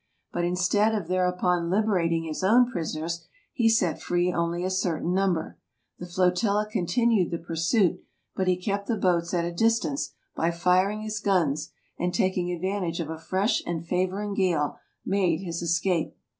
But 0.33 0.45
instead 0.45 0.95
of 0.95 1.07
thereupon 1.07 1.69
liberating 1.69 2.23
his 2.23 2.43
own 2.43 2.65
prisoners, 2.71 3.27
he 3.53 3.69
set 3.69 4.01
free 4.01 4.33
only 4.33 4.63
a 4.63 4.71
certain 4.71 5.13
number. 5.13 5.59
The 5.99 6.07
flotilla 6.07 6.67
continued 6.71 7.29
the 7.29 7.37
pursuit, 7.37 8.03
but 8.35 8.47
he 8.47 8.57
kept 8.57 8.87
the 8.87 8.97
boats 8.97 9.31
at 9.31 9.45
a 9.45 9.51
distance 9.53 10.15
by 10.35 10.49
firing 10.49 11.01
his 11.03 11.19
guns, 11.19 11.71
and, 11.99 12.15
taking 12.15 12.51
advantage 12.51 12.99
of 12.99 13.11
a 13.11 13.19
fresh 13.19 13.61
and 13.63 13.85
favor 13.85 14.23
ing 14.23 14.33
gale, 14.33 14.79
made 15.05 15.41
his 15.41 15.61
escape. 15.61 16.15